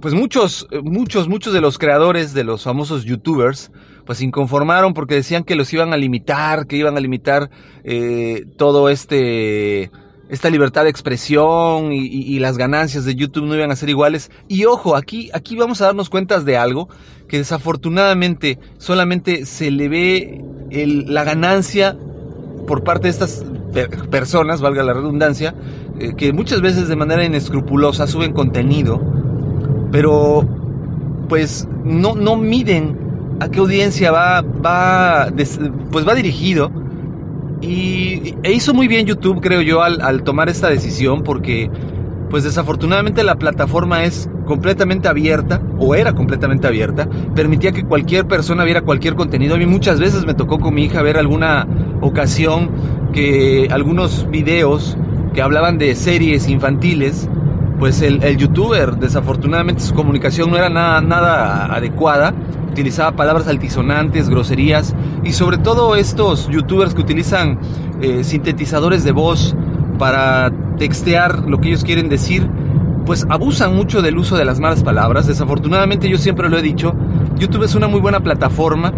pues 0.02 0.14
muchos, 0.14 0.68
muchos, 0.84 1.28
muchos 1.28 1.54
de 1.54 1.62
los 1.62 1.78
creadores 1.78 2.34
de 2.34 2.44
los 2.44 2.64
famosos 2.64 3.04
youtubers 3.04 3.72
pues 4.06 4.20
se 4.20 4.26
inconformaron 4.26 4.94
porque 4.94 5.16
decían 5.16 5.44
que 5.44 5.56
los 5.56 5.72
iban 5.74 5.94
a 5.94 5.98
limitar, 5.98 6.68
que 6.68 6.78
iban 6.78 6.98
a 6.98 7.02
limitar 7.02 7.50
eh, 7.84 8.46
todo 8.58 8.90
este 8.90 9.92
esta 10.30 10.50
libertad 10.50 10.84
de 10.84 10.90
expresión 10.90 11.92
y, 11.94 12.38
las 12.40 12.58
ganancias 12.58 13.06
de 13.06 13.16
YouTube 13.16 13.46
no 13.46 13.56
iban 13.56 13.72
a 13.72 13.76
ser 13.76 13.90
iguales. 13.90 14.30
Y 14.48 14.66
ojo, 14.66 14.96
aquí, 14.96 15.30
aquí 15.34 15.56
vamos 15.56 15.82
a 15.82 15.86
darnos 15.86 16.10
cuenta 16.10 16.40
de 16.40 16.58
algo 16.58 16.90
que 17.28 17.38
desafortunadamente 17.38 18.60
solamente 18.78 19.46
se 19.46 19.72
le 19.72 19.90
ve 19.90 20.44
la 20.70 21.24
ganancia 21.24 21.98
por 22.68 22.84
parte 22.84 23.04
de 23.04 23.12
estas 23.12 23.46
personas, 24.12 24.62
valga 24.62 24.84
la 24.84 24.94
redundancia, 24.94 25.56
eh, 26.00 26.14
que 26.16 26.34
muchas 26.34 26.62
veces 26.62 26.88
de 26.90 26.96
manera 26.96 27.24
inescrupulosa 27.24 28.08
suben 28.08 28.34
contenido, 28.34 29.02
pero 29.92 30.48
pues 31.30 31.68
no, 31.84 32.16
no 32.16 32.36
miden 32.36 33.38
a 33.40 33.50
qué 33.50 33.60
audiencia 33.60 34.12
va, 34.12 34.42
va, 34.42 35.32
pues 35.92 36.08
va 36.08 36.16
dirigido 36.16 36.72
y 37.62 38.36
e 38.44 38.52
hizo 38.52 38.74
muy 38.74 38.88
bien 38.88 39.06
YouTube, 39.06 39.42
creo 39.42 39.62
yo, 39.62 39.82
al, 39.82 40.24
tomar 40.24 40.50
esta 40.50 40.70
decisión 40.70 41.24
porque, 41.24 41.70
pues 42.30 42.44
desafortunadamente 42.44 43.24
la 43.24 43.36
plataforma 43.36 44.04
es 44.04 44.30
completamente 44.46 45.08
abierta, 45.08 45.62
o 45.80 45.96
era 45.96 46.14
completamente 46.14 46.68
abierta, 46.68 47.08
permitía 47.36 47.72
que 47.72 47.84
cualquier 47.84 48.28
persona 48.28 48.64
viera 48.64 48.82
cualquier 48.82 49.16
contenido. 49.16 49.56
A 49.56 49.58
mí 49.58 49.66
muchas 49.66 50.00
veces 50.00 50.26
me 50.26 50.34
tocó 50.34 50.60
con 50.60 50.74
mi 50.74 50.86
hija 50.86 51.02
ver 51.02 51.18
alguna 51.18 51.68
ocasión 52.02 52.70
que 53.12 53.68
algunos 53.72 54.30
videos 54.30 54.98
que 55.34 55.42
hablaban 55.42 55.78
de 55.78 55.96
series 55.96 56.48
infantiles, 56.48 57.28
pues 57.80 58.02
el, 58.02 58.38
youtuber, 58.38 58.98
desafortunadamente 58.98 59.82
su 59.82 59.94
comunicación 59.94 60.50
no 60.50 60.58
era 60.58 60.70
nada 60.70 61.66
adecuada 61.66 62.34
utilizaba 62.78 63.14
palabras 63.14 63.48
altisonantes, 63.48 64.30
groserías 64.30 64.94
y 65.24 65.32
sobre 65.32 65.58
todo 65.58 65.96
estos 65.96 66.48
youtubers 66.48 66.94
que 66.94 67.02
utilizan 67.02 67.58
eh, 68.02 68.24
sintetizadores 68.24 69.04
de 69.04 69.12
voz 69.12 69.56
para 69.98 70.52
textear 70.78 71.40
lo 71.50 71.60
que 71.60 71.70
ellos 71.70 71.84
quieren 71.84 72.08
decir, 72.08 72.48
pues 73.04 73.26
abusan 73.30 73.76
mucho 73.76 74.04
del 74.04 74.20
uso 74.20 74.38
de 74.38 74.46
las 74.46 74.60
malas 74.60 74.84
palabras. 74.84 75.26
Desafortunadamente 75.26 76.08
yo 76.08 76.20
siempre 76.20 76.50
lo 76.50 76.60
he 76.60 76.62
dicho, 76.62 76.94
YouTube 77.40 77.64
es 77.64 77.74
una 77.74 77.88
muy 77.88 78.00
buena 78.00 78.20
plataforma, 78.20 78.94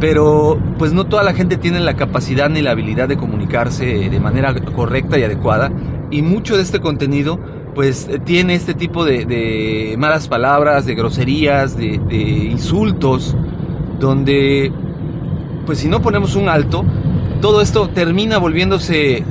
pero 0.00 0.58
pues 0.78 0.94
no 0.94 1.04
toda 1.04 1.22
la 1.22 1.34
gente 1.34 1.58
tiene 1.58 1.80
la 1.80 1.96
capacidad 1.96 2.48
ni 2.48 2.62
la 2.62 2.70
habilidad 2.70 3.08
de 3.08 3.18
comunicarse 3.18 4.08
de 4.08 4.20
manera 4.20 4.54
correcta 4.54 5.18
y 5.18 5.24
adecuada 5.24 5.70
y 6.10 6.22
mucho 6.22 6.56
de 6.56 6.62
este 6.62 6.80
contenido 6.80 7.38
pues 7.74 8.08
eh, 8.08 8.18
tiene 8.18 8.54
este 8.54 8.74
tipo 8.74 9.04
de, 9.04 9.94
malas 9.98 10.28
palabras, 10.28 10.86
de 10.86 10.94
groserías, 10.94 11.76
de, 11.76 11.94
insultos, 12.50 13.36
donde 13.98 14.72
pues 15.66 15.78
si 15.78 15.88
no 15.88 16.02
ponemos 16.02 16.34
un 16.34 16.48
alto, 16.48 16.84
todo 17.40 17.60
esto 17.60 17.88
termina 17.88 18.38
volviéndose 18.38 19.24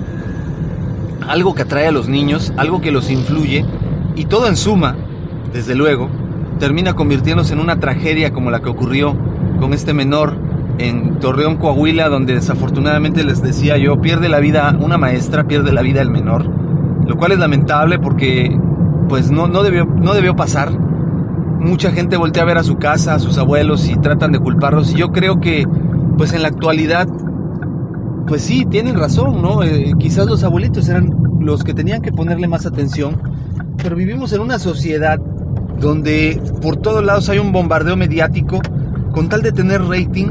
algo 1.28 1.54
que 1.54 1.64
atrae 1.64 1.88
a 1.88 1.92
los 1.92 2.08
niños, 2.08 2.54
algo 2.58 2.82
que 2.82 2.92
los 2.92 3.10
influye, 3.10 3.66
y 4.16 4.26
todo 4.26 4.48
en 4.48 4.56
suma, 4.56 4.96
desde 5.54 5.76
luego, 5.76 6.10
termina 6.60 6.94
convirtiéndose 6.94 7.54
en 7.54 7.60
una 7.60 7.80
tragedia 7.80 8.32
como 8.32 8.50
la 8.50 8.62
que 8.62 8.70
ocurrió 8.70 9.16
con 9.60 9.74
este 9.74 9.94
menor 9.94 10.36
en 10.78 11.20
Torreón, 11.20 11.58
Coahuila, 11.58 12.10
donde 12.10 12.34
desafortunadamente 12.34 13.24
les 13.24 13.42
decía 13.42 13.78
yo, 13.78 14.02
pierde 14.02 14.30
la 14.30 14.40
vida 14.40 14.76
una 14.80 14.98
maestra, 14.98 15.44
pierde 15.44 15.74
la 15.74 15.82
vida 15.82 16.02
el 16.02 16.10
menor 16.10 16.61
lo 17.12 17.18
cual 17.18 17.34
es 17.34 17.40
lamentable 17.40 18.00
porque 18.00 18.58
pues 19.10 19.32
no, 19.32 19.50
no, 19.50 19.64
debió, 19.64 19.84
no 19.84 20.14
debió 20.14 20.34
pasar. 20.34 20.72
Mucha 21.60 21.92
gente 21.92 22.16
voltea 22.16 22.44
a 22.44 22.46
ver 22.46 22.58
a 22.58 22.64
su 22.64 22.78
casa, 22.78 23.16
a 23.16 23.20
sus 23.20 23.38
abuelos 23.38 23.90
y 23.90 23.98
tratan 23.98 24.32
de 24.32 24.40
culparlos 24.40 24.94
y 24.94 24.96
yo 24.96 25.12
creo 25.12 25.42
que 25.42 25.68
pues 26.18 26.32
en 26.32 26.42
la 26.42 26.48
actualidad 26.48 27.10
pues 28.28 28.44
sí, 28.44 28.66
tienen 28.66 28.96
razón, 28.96 29.42
¿no? 29.42 29.62
Eh, 29.62 29.92
quizás 30.00 30.26
los 30.26 30.46
abuelitos 30.46 30.88
eran 30.88 31.14
los 31.42 31.66
que 31.66 31.74
tenían 31.74 32.02
que 32.02 32.14
ponerle 32.14 32.48
más 32.48 32.66
atención, 32.66 33.22
pero 33.84 33.98
vivimos 33.98 34.32
en 34.32 34.40
una 34.40 34.58
sociedad 34.58 35.20
donde 35.82 36.42
por 36.62 36.78
todos 36.78 37.04
lados 37.04 37.28
hay 37.28 37.40
un 37.40 37.52
bombardeo 37.52 37.98
mediático 37.98 38.62
con 39.12 39.28
tal 39.28 39.42
de 39.42 39.52
tener 39.52 39.82
rating, 39.84 40.28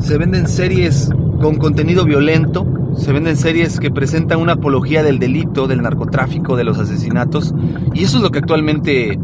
se 0.00 0.18
venden 0.18 0.48
series 0.48 1.08
con 1.40 1.54
contenido 1.54 2.04
violento, 2.04 2.66
se 2.96 3.12
venden 3.12 3.36
series 3.36 3.78
que 3.78 3.90
presentan 3.90 4.40
una 4.40 4.52
apología 4.52 5.02
del 5.02 5.18
delito, 5.18 5.66
del 5.66 5.82
narcotráfico, 5.82 6.56
de 6.56 6.64
los 6.64 6.78
asesinatos, 6.78 7.54
y 7.94 8.04
eso 8.04 8.18
es 8.18 8.22
lo 8.22 8.30
que 8.30 8.38
actualmente 8.38 9.18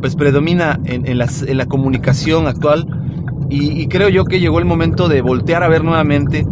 pues 0.00 0.16
predomina 0.16 0.80
en, 0.84 1.18
la 1.18 1.66
comunicación 1.66 2.46
actual, 2.46 2.86
y, 3.48 3.86
creo 3.86 4.08
yo 4.08 4.24
que 4.24 4.40
llegó 4.40 4.58
el 4.58 4.64
momento 4.64 5.08
de 5.08 5.22
voltear 5.22 5.62
a 5.62 5.68
ver 5.68 5.84
nuevamente 5.84 6.44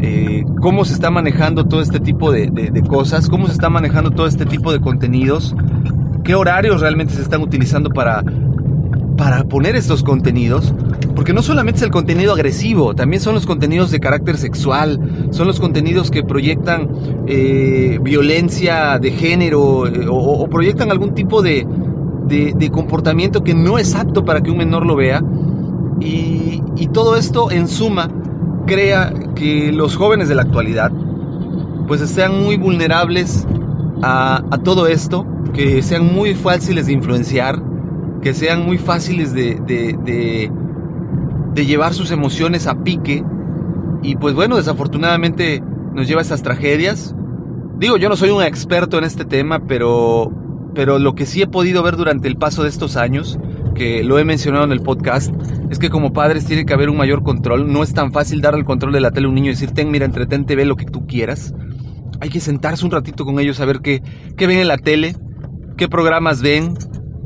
eh, 0.00 0.44
cómo 0.60 0.84
se 0.84 0.92
está 0.92 1.10
manejando 1.10 1.64
todo 1.64 1.80
este 1.80 1.98
tipo 1.98 2.30
de, 2.30 2.48
de, 2.50 2.82
cosas, 2.82 3.28
cómo 3.28 3.46
se 3.46 3.52
está 3.52 3.70
manejando 3.70 4.10
todo 4.10 4.26
este 4.26 4.44
tipo 4.44 4.72
de 4.72 4.80
contenidos, 4.80 5.56
qué 6.24 6.34
horarios 6.34 6.80
realmente 6.80 7.14
se 7.14 7.22
están 7.22 7.40
utilizando 7.42 7.90
para, 7.90 8.22
para 9.22 9.44
poner 9.44 9.76
estos 9.76 10.02
contenidos, 10.02 10.74
porque 11.14 11.32
no 11.32 11.42
solamente 11.42 11.78
es 11.78 11.84
el 11.84 11.92
contenido 11.92 12.32
agresivo, 12.32 12.92
también 12.96 13.22
son 13.22 13.36
los 13.36 13.46
contenidos 13.46 13.92
de 13.92 14.00
carácter 14.00 14.36
sexual, 14.36 15.28
son 15.30 15.46
los 15.46 15.60
contenidos 15.60 16.10
que 16.10 16.24
proyectan 16.24 16.88
eh, 17.28 18.00
violencia 18.02 18.98
de 18.98 19.12
género 19.12 19.86
eh, 19.86 20.06
o, 20.10 20.48
proyectan 20.48 20.90
algún 20.90 21.14
tipo 21.14 21.40
de, 21.40 21.64
de, 22.26 22.70
comportamiento 22.72 23.44
que 23.44 23.54
no 23.54 23.78
es 23.78 23.94
apto 23.94 24.24
para 24.24 24.40
que 24.40 24.50
un 24.50 24.58
menor 24.58 24.84
lo 24.84 24.96
vea. 24.96 25.22
Y, 26.00 26.60
todo 26.92 27.16
esto 27.16 27.52
en 27.52 27.68
suma 27.68 28.10
crea 28.66 29.14
que 29.36 29.70
los 29.70 29.94
jóvenes 29.94 30.28
de 30.28 30.34
la 30.34 30.42
actualidad 30.42 30.90
pues 31.86 32.00
sean 32.10 32.42
muy 32.42 32.56
vulnerables 32.56 33.46
a 34.02 34.58
todo 34.64 34.88
esto, 34.88 35.24
que 35.54 35.80
sean 35.80 36.12
muy 36.12 36.34
fáciles 36.34 36.86
de 36.86 36.92
influenciar, 36.92 37.62
que 38.22 38.34
sean 38.34 38.64
muy 38.64 38.78
fáciles 38.78 39.34
de, 39.34 39.58
de, 39.66 41.66
llevar 41.66 41.92
sus 41.92 42.10
emociones 42.10 42.66
a 42.66 42.82
pique. 42.82 43.22
Y 44.02 44.16
pues 44.16 44.34
bueno, 44.34 44.56
desafortunadamente 44.56 45.62
nos 45.92 46.08
lleva 46.08 46.20
a 46.20 46.22
estas 46.22 46.42
tragedias. 46.42 47.14
Digo, 47.78 47.96
yo 47.96 48.08
no 48.08 48.16
soy 48.16 48.30
un 48.30 48.42
experto 48.42 48.98
en 48.98 49.04
este 49.04 49.24
tema, 49.24 49.66
pero, 49.66 50.30
pero 50.74 50.98
lo 50.98 51.14
que 51.14 51.26
sí 51.26 51.42
he 51.42 51.46
podido 51.46 51.82
ver 51.82 51.96
durante 51.96 52.28
el 52.28 52.36
paso 52.36 52.62
de 52.62 52.68
estos 52.68 52.96
años, 52.96 53.38
que 53.74 54.04
lo 54.04 54.18
he 54.18 54.24
mencionado 54.24 54.64
en 54.64 54.72
el 54.72 54.80
podcast, 54.80 55.34
es 55.70 55.78
que 55.78 55.90
como 55.90 56.12
padres 56.12 56.44
tiene 56.44 56.64
que 56.64 56.74
haber 56.74 56.90
un 56.90 56.96
mayor 56.96 57.24
control. 57.24 57.72
No 57.72 57.82
es 57.82 57.92
tan 57.92 58.12
fácil 58.12 58.40
darle 58.40 58.60
el 58.60 58.66
control 58.66 58.92
de 58.92 59.00
la 59.00 59.10
tele 59.10 59.26
a 59.26 59.30
un 59.30 59.34
niño 59.34 59.48
y 59.48 59.54
decir, 59.54 59.72
ten, 59.72 59.90
mira, 59.90 60.04
entretente, 60.04 60.54
ve 60.54 60.64
lo 60.64 60.76
que 60.76 60.84
tú 60.84 61.06
quieras. 61.06 61.54
Hay 62.20 62.28
que 62.28 62.40
sentarse 62.40 62.84
un 62.84 62.92
ratito 62.92 63.24
con 63.24 63.40
ellos 63.40 63.60
a 63.60 63.64
ver 63.64 63.80
qué, 63.80 64.00
qué 64.36 64.46
ven 64.46 64.58
en 64.58 64.68
la 64.68 64.78
tele, 64.78 65.16
qué 65.76 65.88
programas 65.88 66.40
ven, 66.40 66.74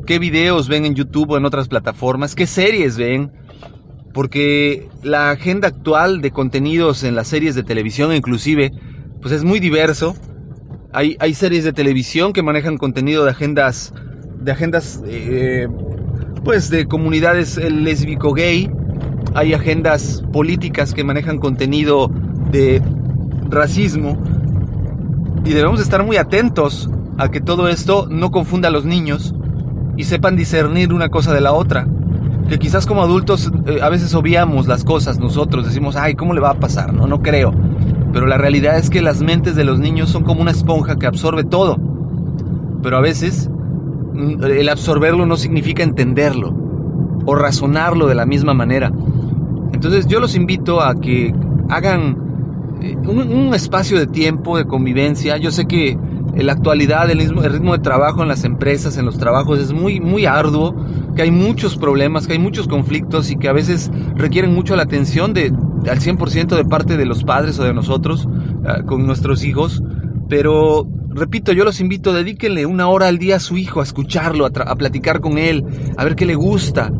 qué 0.07 0.17
videos 0.19 0.69
ven 0.69 0.85
en 0.85 0.95
YouTube 0.95 1.31
o 1.31 1.37
en 1.37 1.45
otras 1.45 1.67
plataformas, 1.67 2.33
qué 2.33 2.47
series 2.47 2.97
ven, 2.97 3.31
porque 4.13 4.89
la 5.03 5.29
agenda 5.29 5.67
actual 5.67 6.21
de 6.21 6.31
contenidos 6.31 7.03
en 7.03 7.13
las 7.13 7.27
series 7.27 7.53
de 7.53 7.61
televisión 7.61 8.15
inclusive, 8.15 8.71
pues 9.21 9.33
es 9.33 9.43
muy 9.43 9.59
diverso. 9.59 10.15
Hay, 10.93 11.17
hay 11.19 11.33
series 11.35 11.65
de 11.65 11.73
televisión 11.73 12.31
que 12.31 12.41
manejan 12.41 12.77
contenido 12.77 13.25
de 13.25 13.31
agendas, 13.31 13.93
de 14.39 14.51
agendas, 14.51 15.03
eh, 15.05 15.67
pues 16.43 16.69
de 16.69 16.87
comunidades 16.87 17.57
lésbico-gay. 17.57 18.71
Hay 19.35 19.53
agendas 19.53 20.23
políticas 20.31 20.93
que 20.93 21.03
manejan 21.03 21.37
contenido 21.37 22.09
de 22.49 22.81
racismo. 23.49 24.17
Y 25.43 25.51
debemos 25.51 25.81
estar 25.81 26.03
muy 26.03 26.15
atentos 26.15 26.89
a 27.17 27.29
que 27.29 27.41
todo 27.41 27.67
esto 27.67 28.07
no 28.09 28.31
confunda 28.31 28.69
a 28.69 28.71
los 28.71 28.85
niños 28.85 29.35
y 29.97 30.03
sepan 30.03 30.35
discernir 30.35 30.93
una 30.93 31.09
cosa 31.09 31.33
de 31.33 31.41
la 31.41 31.51
otra. 31.51 31.87
Que 32.47 32.59
quizás 32.59 32.85
como 32.85 33.01
adultos 33.01 33.51
eh, 33.65 33.79
a 33.81 33.89
veces 33.89 34.13
obviamos 34.13 34.67
las 34.67 34.85
cosas 34.85 35.19
nosotros, 35.19 35.65
decimos, 35.65 35.95
ay, 35.97 36.13
¿cómo 36.13 36.33
le 36.33 36.39
va 36.39 36.51
a 36.51 36.59
pasar? 36.59 36.93
No, 36.93 37.07
no 37.07 37.21
creo. 37.21 37.53
Pero 38.13 38.25
la 38.25 38.37
realidad 38.37 38.77
es 38.77 38.89
que 38.89 39.01
las 39.01 39.21
mentes 39.21 39.55
de 39.55 39.65
los 39.65 39.79
niños 39.79 40.09
son 40.09 40.23
como 40.23 40.41
una 40.41 40.51
esponja 40.51 40.95
que 40.95 41.07
absorbe 41.07 41.43
todo. 41.43 41.77
Pero 42.81 42.97
a 42.97 43.01
veces 43.01 43.49
mm, 44.13 44.43
el 44.43 44.69
absorberlo 44.69 45.25
no 45.25 45.35
significa 45.35 45.83
entenderlo 45.83 46.55
o 47.25 47.35
razonarlo 47.35 48.07
de 48.07 48.15
la 48.15 48.25
misma 48.25 48.53
manera. 48.53 48.91
Entonces 49.73 50.07
yo 50.07 50.19
los 50.19 50.35
invito 50.35 50.81
a 50.81 50.95
que 50.95 51.33
hagan 51.69 52.77
eh, 52.81 52.95
un, 52.95 53.19
un 53.19 53.53
espacio 53.53 53.99
de 53.99 54.07
tiempo, 54.07 54.57
de 54.57 54.65
convivencia. 54.65 55.37
Yo 55.37 55.51
sé 55.51 55.65
que 55.65 55.97
en 56.37 56.45
la 56.45 56.53
actualidad 56.53 57.09
el 57.09 57.19
ritmo, 57.19 57.73
de 57.73 57.79
trabajo 57.79 58.21
en 58.21 58.27
las 58.27 58.43
empresas, 58.43 58.97
en 58.97 59.05
los 59.05 59.17
trabajos 59.17 59.57
es 59.59 59.73
muy, 59.73 59.99
muy 59.99 60.27
arduo, 60.27 60.75
que 61.15 61.23
hay 61.23 61.31
muchos 61.31 61.77
problemas, 61.77 62.27
que 62.27 62.33
hay 62.33 62.39
muchos 62.39 62.67
conflictos 62.67 63.31
y 63.31 63.37
que 63.37 63.47
a 63.49 63.53
veces 63.53 63.89
requieren 64.15 64.53
mucho 64.53 64.75
la 64.75 64.83
atención 64.83 65.33
de, 65.33 65.47
al 65.89 65.99
100% 65.99 66.55
de 66.55 66.63
parte 66.63 66.95
de 66.95 67.05
los 67.05 67.23
padres 67.23 67.57
o 67.57 67.63
de 67.63 67.73
nosotros 67.73 68.27
ah, 68.67 68.83
con 68.85 69.07
nuestros 69.07 69.43
hijos. 69.43 69.81
Pero, 70.29 70.87
repito, 71.09 71.53
yo 71.53 71.63
los 71.63 71.79
invito, 71.79 72.13
dedíquenle 72.13 72.67
una 72.67 72.87
hora 72.87 73.07
al 73.07 73.17
día 73.17 73.37
a 73.37 73.39
su 73.39 73.57
hijo, 73.57 73.79
a 73.79 73.83
escucharlo, 73.83 74.45
a, 74.45 74.75
platicar 74.75 75.21
con 75.21 75.39
él, 75.39 75.65
a 75.97 76.03
ver 76.03 76.15
qué 76.15 76.27
le 76.27 76.35
gusta. 76.35 76.91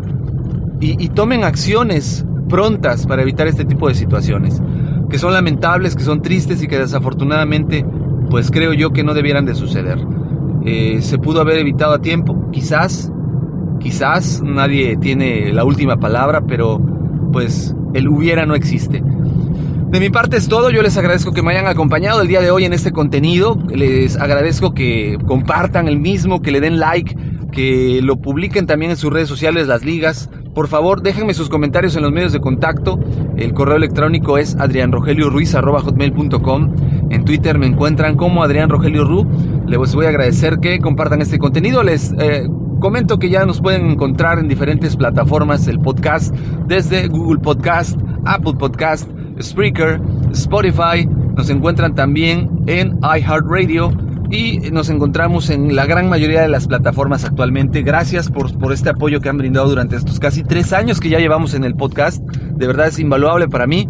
Y 0.79 1.09
tomen 1.09 1.43
acciones 1.43 2.23
prontas 2.47 3.05
para 3.05 3.21
evitar 3.21 3.47
este 3.47 3.65
tipo 3.65 3.87
de 3.87 3.95
situaciones, 3.95 4.61
que 5.09 5.19
son 5.19 5.33
lamentables, 5.33 5.95
que 5.95 6.03
son 6.03 6.21
tristes 6.21 6.61
y 6.63 6.67
que 6.67 6.79
desafortunadamente 6.79 7.85
pues 8.29 8.51
creo 8.51 8.73
yo 8.73 8.91
que 8.91 9.03
no 9.03 9.13
debieran 9.13 9.45
de 9.45 9.55
suceder. 9.55 9.99
Eh, 10.65 11.01
se 11.01 11.17
pudo 11.17 11.41
haber 11.41 11.57
evitado 11.59 11.93
a 11.93 12.01
tiempo, 12.01 12.49
quizás, 12.51 13.11
quizás 13.79 14.41
nadie 14.43 14.97
tiene 14.97 15.53
la 15.53 15.63
última 15.63 15.97
palabra, 15.97 16.41
pero 16.41 16.79
pues 17.31 17.75
el 17.93 18.07
hubiera 18.09 18.45
no 18.45 18.55
existe. 18.55 19.01
De 19.89 20.01
mi 20.01 20.09
parte 20.09 20.35
es 20.35 20.49
todo, 20.49 20.69
yo 20.69 20.81
les 20.81 20.97
agradezco 20.97 21.31
que 21.31 21.41
me 21.41 21.51
hayan 21.51 21.67
acompañado 21.67 22.21
el 22.21 22.27
día 22.27 22.41
de 22.41 22.51
hoy 22.51 22.65
en 22.65 22.73
este 22.73 22.91
contenido, 22.91 23.57
les 23.69 24.17
agradezco 24.17 24.73
que 24.73 25.17
compartan 25.25 25.87
el 25.87 25.97
mismo, 25.97 26.41
que 26.41 26.51
le 26.51 26.59
den 26.59 26.79
like, 26.79 27.15
que 27.53 28.01
lo 28.03 28.17
publiquen 28.17 28.65
también 28.65 28.91
en 28.91 28.97
sus 28.97 29.13
redes 29.13 29.29
sociales, 29.29 29.67
las 29.67 29.85
ligas, 29.85 30.29
por 30.53 30.67
favor, 30.67 31.03
déjenme 31.03 31.33
sus 31.35 31.49
comentarios 31.49 31.95
en 31.95 32.01
los 32.01 32.11
medios 32.11 32.33
de 32.33 32.39
contacto. 32.39 32.99
El 33.37 33.53
correo 33.53 33.77
electrónico 33.77 34.37
es 34.39 34.55
adrianrogelioruiz.com. 34.55 36.73
En 37.11 37.23
Twitter 37.23 37.59
me 37.59 37.67
encuentran 37.67 38.17
como 38.17 38.43
Adrián 38.43 38.69
Rogelio 38.69 39.05
Ru. 39.05 39.25
Les 39.67 39.93
voy 39.93 40.07
a 40.07 40.09
agradecer 40.09 40.57
que 40.59 40.79
compartan 40.79 41.21
este 41.21 41.37
contenido. 41.37 41.83
Les 41.83 42.11
eh, 42.19 42.47
comento 42.79 43.19
que 43.19 43.29
ya 43.29 43.45
nos 43.45 43.61
pueden 43.61 43.91
encontrar 43.91 44.39
en 44.39 44.47
diferentes 44.47 44.95
plataformas 44.95 45.67
el 45.67 45.79
podcast, 45.79 46.35
desde 46.65 47.07
Google 47.07 47.39
Podcast, 47.39 47.99
Apple 48.25 48.53
Podcast, 48.57 49.07
Spreaker, 49.39 50.01
Spotify. 50.31 51.07
Nos 51.35 51.51
encuentran 51.51 51.93
también 51.93 52.49
en 52.65 52.97
iHeartRadio 53.03 53.91
y 54.29 54.71
nos 54.71 54.89
encontramos 54.89 55.49
en 55.49 55.75
la 55.75 55.85
gran 55.85 56.09
mayoría 56.09 56.41
de 56.41 56.47
las 56.47 56.67
plataformas 56.67 57.23
actualmente. 57.23 57.81
Gracias 57.81 58.29
por, 58.29 58.57
por 58.57 58.73
este 58.73 58.89
apoyo 58.89 59.21
que 59.21 59.29
han 59.29 59.37
brindado 59.37 59.69
durante 59.69 59.95
estos 59.95 60.19
casi 60.19 60.43
tres 60.43 60.73
años 60.73 60.99
que 60.99 61.09
ya 61.09 61.19
llevamos 61.19 61.53
en 61.53 61.63
el 61.63 61.75
podcast. 61.75 62.21
De 62.23 62.67
verdad 62.67 62.87
es 62.87 62.99
invaluable 62.99 63.47
para 63.47 63.67
mí. 63.67 63.87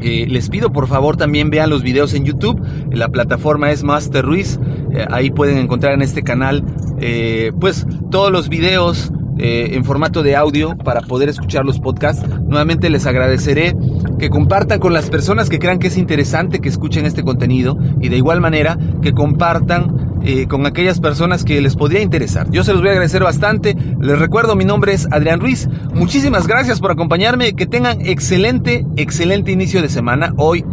Eh, 0.00 0.26
les 0.28 0.48
pido 0.48 0.72
por 0.72 0.86
favor 0.86 1.16
también 1.16 1.50
vean 1.50 1.68
los 1.68 1.82
videos 1.82 2.14
en 2.14 2.24
YouTube. 2.24 2.60
La 2.90 3.08
plataforma 3.08 3.70
es 3.70 3.82
Master 3.82 4.24
Ruiz. 4.24 4.58
Eh, 4.92 5.06
ahí 5.10 5.30
pueden 5.30 5.58
encontrar 5.58 5.92
en 5.94 6.02
este 6.02 6.22
canal 6.22 6.64
eh, 7.00 7.52
pues 7.60 7.86
todos 8.10 8.32
los 8.32 8.48
videos 8.48 9.12
eh, 9.42 9.74
en 9.74 9.84
formato 9.84 10.22
de 10.22 10.36
audio 10.36 10.76
para 10.76 11.00
poder 11.00 11.28
escuchar 11.28 11.64
los 11.64 11.80
podcasts. 11.80 12.28
Nuevamente 12.28 12.90
les 12.90 13.06
agradeceré 13.06 13.74
que 14.18 14.28
compartan 14.28 14.80
con 14.80 14.92
las 14.92 15.08
personas 15.08 15.48
que 15.48 15.58
crean 15.58 15.78
que 15.78 15.88
es 15.88 15.96
interesante 15.96 16.60
que 16.60 16.68
escuchen 16.68 17.06
este 17.06 17.22
contenido 17.22 17.78
y 18.00 18.10
de 18.10 18.16
igual 18.16 18.40
manera 18.40 18.78
que 19.02 19.12
compartan 19.12 20.18
eh, 20.22 20.46
con 20.46 20.66
aquellas 20.66 21.00
personas 21.00 21.44
que 21.44 21.60
les 21.62 21.76
podría 21.76 22.02
interesar. 22.02 22.50
Yo 22.50 22.64
se 22.64 22.72
los 22.72 22.82
voy 22.82 22.90
a 22.90 22.92
agradecer 22.92 23.22
bastante. 23.22 23.74
Les 24.00 24.18
recuerdo, 24.18 24.56
mi 24.56 24.66
nombre 24.66 24.92
es 24.92 25.08
Adrián 25.10 25.40
Ruiz. 25.40 25.68
Muchísimas 25.94 26.46
gracias 26.46 26.80
por 26.80 26.90
acompañarme. 26.90 27.54
Que 27.54 27.66
tengan 27.66 28.02
excelente, 28.02 28.86
excelente 28.96 29.52
inicio 29.52 29.80
de 29.80 29.88
semana. 29.88 30.34
Hoy, 30.36 30.64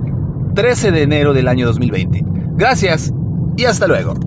13 0.56 0.92
de 0.92 1.04
enero 1.04 1.34
del 1.34 1.48
año 1.48 1.66
2020. 1.68 2.26
Gracias 2.58 3.14
y 3.56 3.66
hasta 3.66 3.88
luego. 3.88 4.27